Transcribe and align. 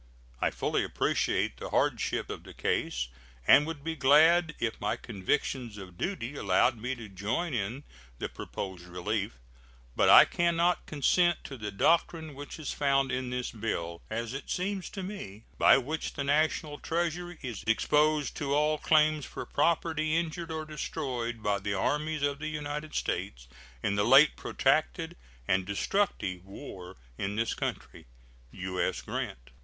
I 0.41 0.49
fully 0.49 0.83
appreciate 0.83 1.57
the 1.57 1.69
hardship 1.69 2.31
of 2.31 2.41
the 2.41 2.55
case, 2.55 3.09
and 3.47 3.67
would 3.67 3.83
be 3.83 3.95
glad 3.95 4.55
if 4.57 4.81
my 4.81 4.95
convictions 4.95 5.77
of 5.77 5.95
duty 5.95 6.35
allowed 6.35 6.75
me 6.75 6.95
to 6.95 7.07
join 7.07 7.53
in 7.53 7.83
the 8.17 8.27
proposed 8.27 8.85
relief; 8.87 9.37
but 9.95 10.09
I 10.09 10.25
can 10.25 10.55
not 10.55 10.87
consent 10.87 11.43
to 11.43 11.55
the 11.55 11.69
doctrine 11.69 12.33
which 12.33 12.57
is 12.57 12.73
found 12.73 13.11
in 13.11 13.29
this 13.29 13.51
bill, 13.51 14.01
as 14.09 14.33
it 14.33 14.49
seems 14.49 14.89
to 14.89 15.03
me, 15.03 15.43
by 15.59 15.77
which 15.77 16.13
the 16.13 16.23
National 16.23 16.79
Treasury 16.79 17.37
is 17.43 17.63
exposed 17.67 18.35
to 18.37 18.55
all 18.55 18.79
claims 18.79 19.23
for 19.27 19.45
property 19.45 20.17
injured 20.17 20.49
or 20.51 20.65
destroyed 20.65 21.43
by 21.43 21.59
the 21.59 21.75
armies 21.75 22.23
of 22.23 22.39
the 22.39 22.47
United 22.49 22.95
States 22.95 23.47
in 23.83 23.93
the 23.93 24.03
late 24.03 24.35
protracted 24.35 25.15
and 25.47 25.63
destructive 25.63 26.43
war 26.43 26.95
in 27.19 27.35
this 27.35 27.53
country. 27.53 28.07
U.S. 28.49 29.03
GRANT. 29.03 29.51